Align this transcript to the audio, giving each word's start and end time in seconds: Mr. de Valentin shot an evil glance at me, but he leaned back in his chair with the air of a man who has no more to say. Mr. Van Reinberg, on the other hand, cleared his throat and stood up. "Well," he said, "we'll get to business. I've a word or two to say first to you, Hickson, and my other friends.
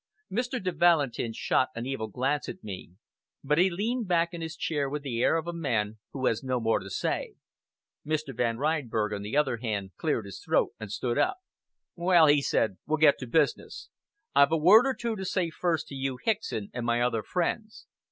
Mr. 0.31 0.59
de 0.59 0.71
Valentin 0.71 1.31
shot 1.31 1.69
an 1.75 1.85
evil 1.85 2.07
glance 2.07 2.49
at 2.49 2.63
me, 2.63 2.93
but 3.43 3.59
he 3.59 3.69
leaned 3.69 4.07
back 4.07 4.33
in 4.33 4.41
his 4.41 4.55
chair 4.55 4.89
with 4.89 5.03
the 5.03 5.21
air 5.21 5.35
of 5.37 5.45
a 5.45 5.53
man 5.53 5.99
who 6.11 6.25
has 6.25 6.41
no 6.43 6.59
more 6.59 6.79
to 6.79 6.89
say. 6.89 7.35
Mr. 8.03 8.35
Van 8.35 8.57
Reinberg, 8.57 9.13
on 9.13 9.21
the 9.21 9.37
other 9.37 9.57
hand, 9.57 9.91
cleared 9.97 10.25
his 10.25 10.39
throat 10.39 10.71
and 10.79 10.91
stood 10.91 11.19
up. 11.19 11.37
"Well," 11.95 12.25
he 12.25 12.41
said, 12.41 12.77
"we'll 12.87 12.97
get 12.97 13.19
to 13.19 13.27
business. 13.27 13.89
I've 14.33 14.51
a 14.51 14.57
word 14.57 14.87
or 14.87 14.95
two 14.95 15.15
to 15.15 15.23
say 15.23 15.51
first 15.51 15.87
to 15.89 15.95
you, 15.95 16.17
Hickson, 16.23 16.71
and 16.73 16.83
my 16.83 16.99
other 16.99 17.21
friends. 17.21 17.85